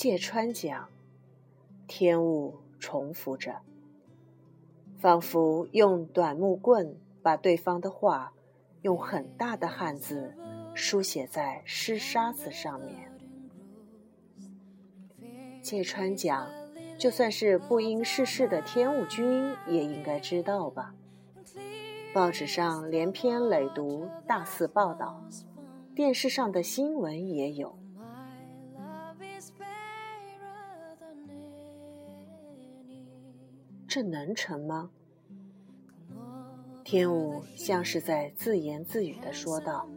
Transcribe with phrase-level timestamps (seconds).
[0.00, 0.88] 芥川讲，
[1.86, 3.60] 天物重复着，
[4.98, 8.32] 仿佛用短木棍把对方的话
[8.80, 10.34] 用很大的汉字
[10.72, 13.12] 书写在湿沙子上面。
[15.60, 16.48] 芥川讲，
[16.98, 20.94] 就算是不应世事的天物君也应该知道吧？
[22.14, 25.22] 报纸上连篇累牍，大肆报道，
[25.94, 27.78] 电视上的新闻也有。
[33.90, 34.88] 这能成吗？
[36.84, 39.88] 天武像是在自言自语的说道：“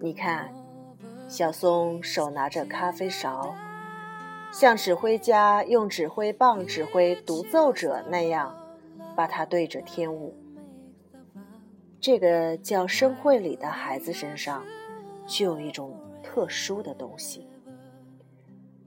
[0.00, 0.52] 你看，
[1.28, 3.54] 小松手拿着咖啡勺，
[4.52, 8.52] 像指挥家用指挥棒指挥独奏者那样，
[9.14, 10.34] 把它对着天武。
[12.00, 14.64] 这个叫生会里的孩子身上，
[15.28, 17.46] 就有一种特殊的东西。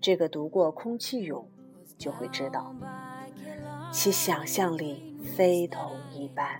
[0.00, 1.44] 这个读过空气俑。”
[1.98, 2.74] 就会知道，
[3.90, 6.58] 其想象力非同一般。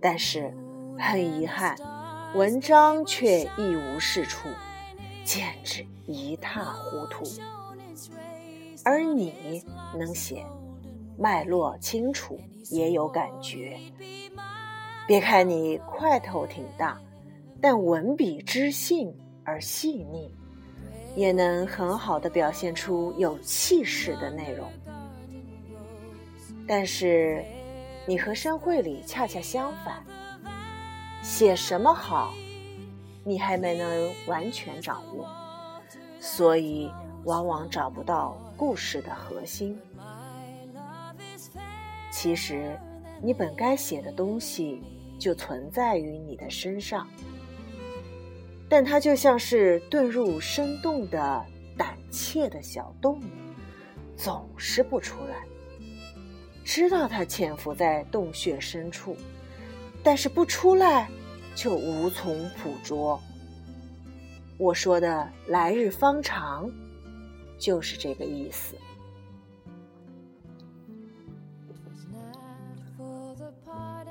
[0.00, 0.52] 但是
[0.98, 1.76] 很遗憾，
[2.34, 4.48] 文章却一无是处，
[5.24, 7.24] 简直一塌糊涂。
[8.84, 9.64] 而你
[9.96, 10.44] 能写，
[11.16, 12.38] 脉络清楚，
[12.70, 13.78] 也有感觉。
[15.06, 17.00] 别看你块头挺大，
[17.60, 19.14] 但文笔知性
[19.44, 20.34] 而细腻。
[21.16, 24.70] 也能很好的表现出有气势的内容，
[26.68, 27.42] 但是
[28.06, 30.04] 你和山会里恰恰相反，
[31.22, 32.34] 写什么好，
[33.24, 35.26] 你还没能完全掌握，
[36.20, 36.92] 所以
[37.24, 39.80] 往往找不到故事的核心。
[42.10, 42.78] 其实，
[43.22, 44.82] 你本该写的东西
[45.18, 47.08] 就存在于你的身上。
[48.68, 51.44] 但它就像是遁入深洞的
[51.76, 53.24] 胆怯的小动物，
[54.16, 55.44] 总是不出来。
[56.64, 59.16] 知道它潜伏在洞穴深处，
[60.02, 61.08] 但是不出来，
[61.54, 63.20] 就无从捕捉。
[64.58, 66.68] 我说的“来日方长”，
[67.56, 68.74] 就是这个意思。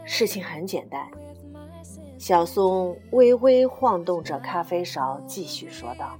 [0.05, 1.05] 事情很简单。
[2.17, 6.17] 小松微微晃动着咖啡勺，继续说道：“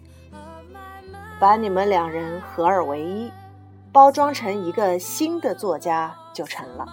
[1.39, 3.31] 把你们两人合二为一，
[3.93, 6.85] 包装成一个新的作家就成了。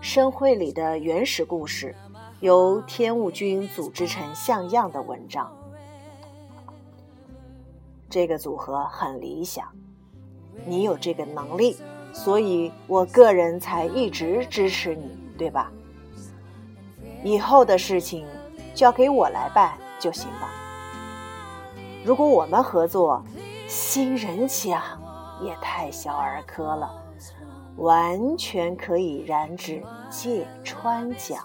[0.00, 1.94] 深会里的原始故事，
[2.40, 5.54] 由天物君组织成像样的文章。
[8.08, 9.68] 这个组合很理想，
[10.66, 11.76] 你有这个能力，
[12.12, 15.70] 所以我个人才一直支持你，对吧？”
[17.22, 18.26] 以后的事情
[18.74, 20.48] 交给我来办就行了。
[22.04, 23.22] 如果我们合作，
[23.68, 24.82] 新人奖
[25.42, 26.90] 也太小儿科了，
[27.76, 31.44] 完全可以染指芥川奖。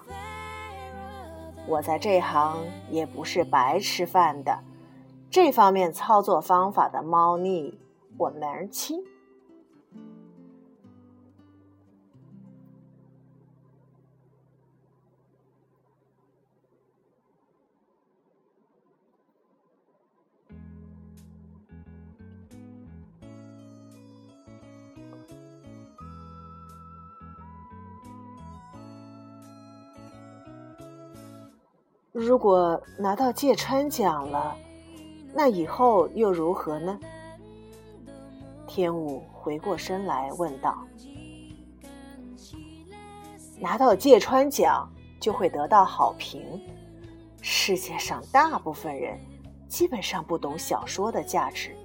[1.67, 2.57] 我在这行
[2.89, 4.59] 也不是白吃饭的，
[5.29, 7.77] 这方面操作方法的猫腻
[8.17, 9.03] 我门儿清。
[32.17, 34.55] 如果拿到芥川奖了，
[35.33, 36.97] 那以后又如何呢？
[38.65, 40.77] 天武回过身来问道
[43.59, 44.89] ：“拿到芥川奖
[45.19, 46.41] 就会得到好评。
[47.41, 49.19] 世界上大部分人
[49.67, 51.75] 基本上不懂小说的价值，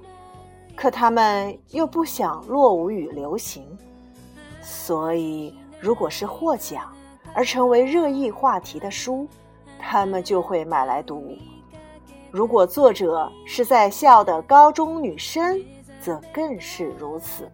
[0.77, 3.67] 可他们又不想落伍于流行，
[4.62, 6.93] 所以如果是获奖
[7.35, 9.27] 而成为热议话题的书。”
[9.83, 11.37] 他们就会买来读。
[12.31, 15.61] 如果作者是在校的高中女生，
[16.00, 17.50] 则更是如此。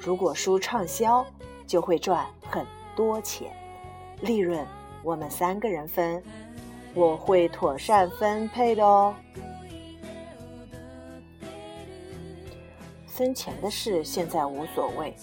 [0.00, 1.24] 如果书畅销，
[1.66, 3.52] 就会赚很多钱，
[4.22, 4.66] 利润
[5.02, 6.22] 我们三个人分，
[6.94, 9.14] 我会妥善分配的哦。
[13.06, 15.14] 分钱的事现在无所谓，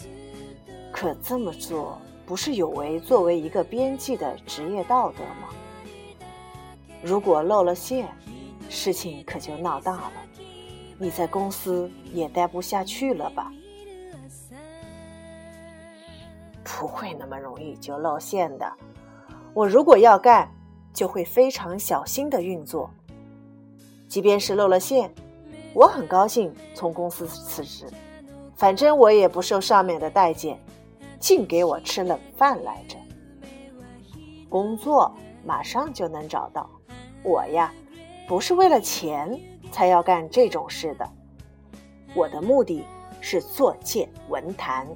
[0.92, 5.50] 可这么做不是有违作为一个编辑的职业道德吗？
[7.07, 8.06] 如果露了馅，
[8.68, 10.12] 事情可就闹大了，
[11.00, 13.50] 你在公司也待不下去了吧？
[16.65, 18.69] 不会那么容易就露馅的。
[19.54, 20.51] 我如果要干，
[20.94, 22.89] 就会非常小心的运作。
[24.09, 25.09] 即便是露了馅，
[25.74, 27.88] 我很高兴从公司辞职，
[28.54, 30.59] 反正我也不受上面的待见，
[31.21, 32.98] 净给我吃冷饭来着。
[34.50, 35.09] 工作
[35.45, 36.69] 马上就能找到，
[37.28, 37.74] 我呀，
[38.26, 39.38] 不是为了钱
[39.70, 41.06] 才要干这种事的，
[42.16, 42.86] 我的目的
[43.20, 44.88] 是作践文坛。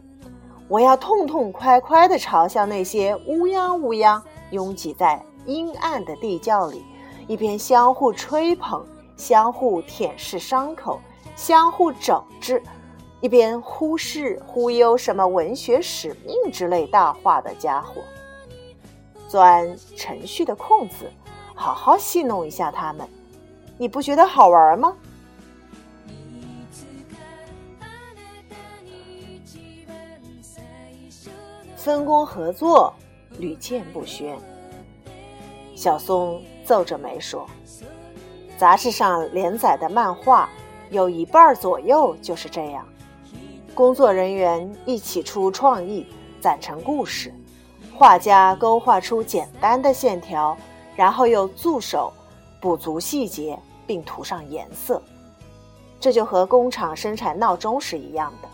[0.69, 6.81] 我要痛痛快快地嘲笑那些乌泱乌泱拥挤在阴暗的地窖里，
[7.27, 8.81] 一边相互吹捧、
[9.17, 11.01] 相互舔舐伤口、
[11.35, 12.63] 相互整治，
[13.19, 18.01] 一边忽视忽悠什么文学使命之类大话的家伙，
[19.27, 21.11] 钻程序的空子，
[21.61, 23.07] 好好戏弄一下他们，
[23.77, 24.95] 你不觉得好玩吗？
[31.75, 32.91] 分工合作
[33.37, 34.35] 屡见不鲜。
[35.75, 37.47] 小松皱着眉说
[38.57, 40.49] ：“杂志上连载的漫画
[40.89, 42.83] 有一半左右就是这样，
[43.75, 46.07] 工作人员一起出创意，
[46.39, 47.31] 攒成故事，
[47.93, 50.57] 画家勾画出简单的线条，
[50.95, 52.11] 然后又助手
[52.59, 55.01] 补足细节，并涂上颜色。
[55.99, 58.47] 这就和工厂生产闹钟是一样的，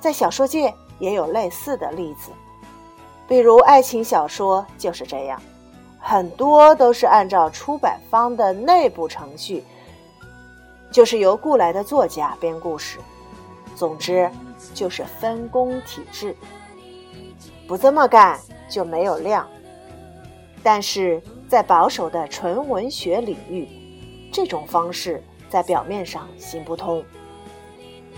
[0.00, 2.30] 在小说界也有类似的例子。”
[3.28, 5.40] 比如爱情小说就是这样，
[5.98, 9.64] 很多都是按照出版方的内部程序，
[10.90, 12.98] 就是由雇来的作家编故事。
[13.74, 14.30] 总之
[14.74, 16.36] 就是分工体制，
[17.66, 18.38] 不这么干
[18.68, 19.48] 就没有量。
[20.62, 21.22] 但是
[21.52, 23.68] 在保守的纯文学领域，
[24.32, 27.04] 这种方式在表面上行不通，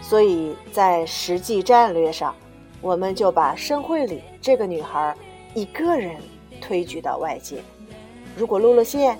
[0.01, 2.33] 所以在实际战略上。
[2.81, 5.17] 我们就把申慧里这个女孩
[5.53, 6.15] 一个人
[6.61, 7.61] 推举到外界，
[8.37, 9.19] 如果露了馅，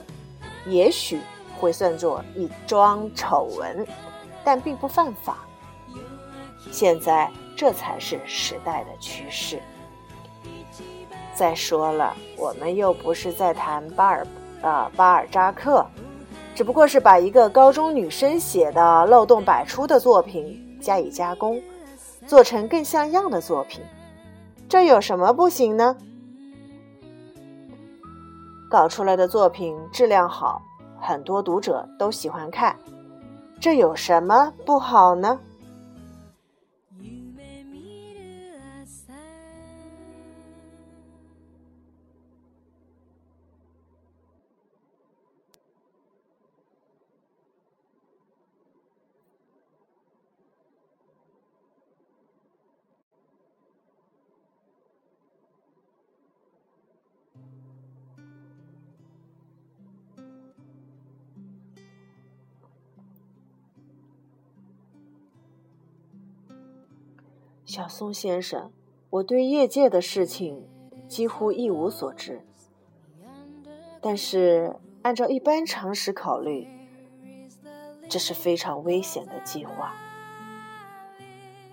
[0.65, 1.19] 也许
[1.59, 3.85] 会算作一桩丑闻，
[4.45, 5.39] 但并不犯法。
[6.71, 9.61] 现在这才是时代的趋势。
[11.35, 14.27] 再说了，我们又不是在谈巴尔
[14.63, 15.85] 啊巴尔扎克，
[16.55, 21.61] 只不过是把一个高中女生写的漏洞百出的作品加以加工。
[22.27, 23.83] 做成更像样的作品，
[24.67, 25.95] 这有什么不行呢？
[28.71, 30.63] 搞出来的作品质量好，
[30.99, 32.75] 很多读者都喜欢看，
[33.61, 35.39] 这有什么不好呢？
[67.75, 68.71] 小松先生，
[69.11, 70.65] 我对业界的事情
[71.09, 72.47] 几乎一无所知。
[74.01, 76.69] 但是按照一般常识考虑，
[78.09, 79.93] 这是非常危险的计划。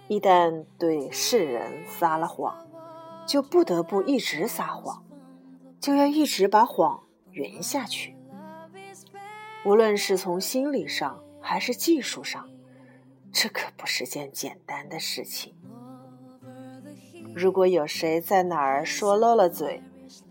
[0.07, 2.65] 一旦对世人撒了谎，
[3.27, 5.06] 就不得不一直撒谎，
[5.80, 8.15] 就要一直把谎圆下去。
[9.63, 12.50] 无论是从心理上还是技术上，
[13.31, 15.53] 这可不是件简单的事情。
[17.34, 19.82] 如果有谁在哪儿说漏了嘴，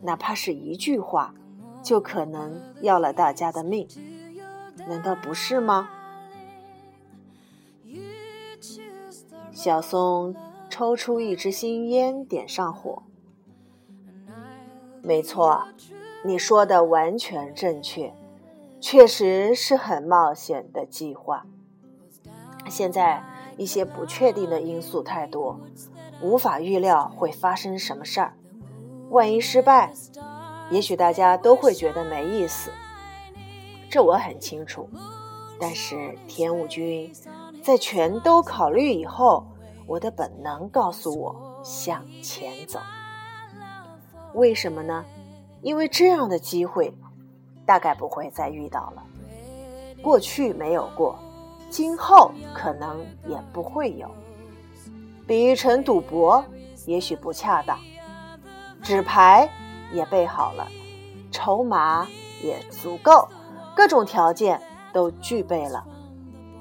[0.03, 1.35] 哪怕是一句话，
[1.83, 3.89] 就可能要了大家的命，
[4.87, 5.91] 难道不是吗？
[9.53, 10.35] 小松
[10.69, 13.03] 抽出一支新烟，点上火。
[15.03, 15.67] 没错，
[16.23, 18.15] 你说的完全正确，
[18.81, 21.47] 确实是很冒险的计划。
[22.69, 23.25] 现在
[23.57, 25.59] 一些不确定的因素太多。
[26.23, 28.35] 无法预料会发生什么事儿，
[29.11, 29.93] 万一失败，
[30.71, 32.71] 也许大家都会觉得没意思。
[33.89, 34.89] 这我很清楚。
[35.59, 37.13] 但是田武君
[37.63, 39.47] 在全都考虑以后，
[39.87, 42.81] 我的本能告诉我向前走。
[44.33, 45.05] 为什么呢？
[45.61, 46.95] 因为这样的机会
[47.67, 49.05] 大概不会再遇到了。
[50.03, 51.19] 过去没有过，
[51.69, 54.11] 今后可能也不会有。
[55.31, 56.45] 比喻成赌博，
[56.87, 57.79] 也许不恰当。
[58.83, 59.49] 纸牌
[59.93, 60.67] 也备好了，
[61.31, 62.09] 筹码
[62.43, 63.29] 也足够，
[63.77, 64.61] 各种条件
[64.93, 65.87] 都具备了。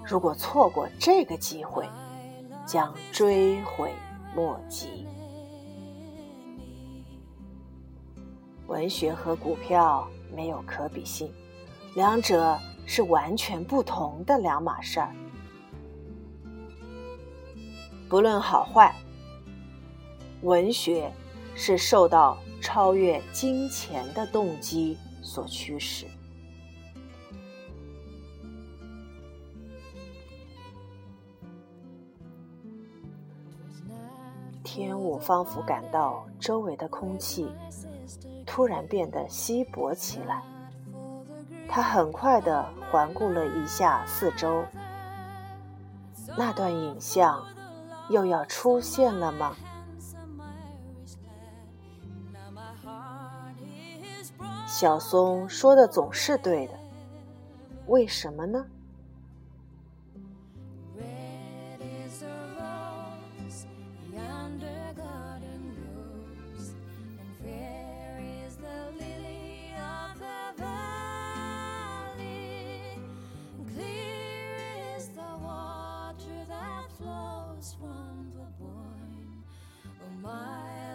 [0.05, 1.89] 如果错过这个机会，
[2.63, 3.91] 将追悔
[4.35, 5.07] 莫及。
[8.67, 11.33] 文学和股票没有可比性，
[11.95, 15.11] 两者是完全不同的两码事儿。
[18.09, 18.95] 不论好坏，
[20.41, 21.13] 文学
[21.53, 26.07] 是受到超越金钱的动机所驱使。
[34.63, 37.47] 天武仿佛感到周围的空气
[38.43, 40.43] 突然变得稀薄起来，
[41.67, 44.65] 他很快地环顾了一下四周，
[46.35, 47.45] 那段影像。
[48.09, 49.55] 又要出现了吗？
[54.67, 56.73] 小松说的总是对的，
[57.87, 58.65] 为什么呢
[77.79, 79.43] womb were born.
[80.03, 80.88] Oh my.